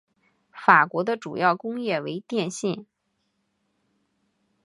[0.49, 2.87] 法国的主要工业为电信。